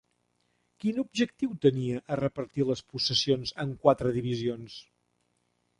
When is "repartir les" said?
2.23-2.83